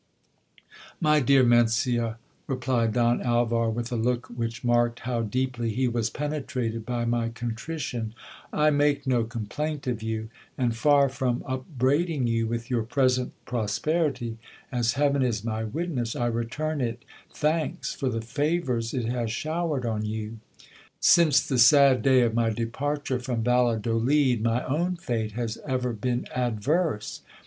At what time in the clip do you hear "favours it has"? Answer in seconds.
18.21-19.31